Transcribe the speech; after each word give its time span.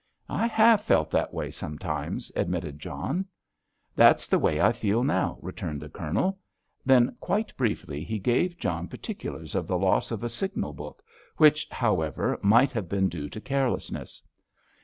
"I 0.29 0.47
have 0.47 0.81
felt 0.81 1.11
that 1.11 1.31
way 1.31 1.51
sometimes," 1.51 2.31
admitted 2.35 2.79
John. 2.79 3.27
"That's 3.95 4.25
the 4.25 4.39
way 4.39 4.59
I 4.59 4.71
feel 4.71 5.03
now," 5.03 5.37
returned 5.43 5.79
the 5.79 5.89
Colonel. 5.89 6.39
Then, 6.83 7.15
quite 7.19 7.55
briefly, 7.55 8.03
he 8.03 8.17
gave 8.17 8.57
John 8.57 8.87
particulars 8.87 9.53
of 9.53 9.67
the 9.67 9.77
loss 9.77 10.09
of 10.09 10.23
a 10.23 10.27
signal 10.29 10.73
book, 10.73 11.03
which, 11.37 11.67
however, 11.69 12.39
might 12.41 12.71
have 12.71 12.89
been 12.89 13.09
due 13.09 13.29
to 13.29 13.39
carelessness. 13.39 14.23